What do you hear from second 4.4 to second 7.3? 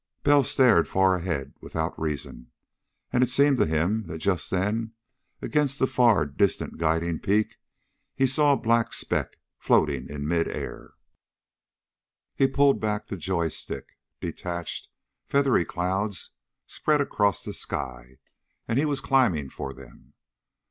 then, against that far distant guiding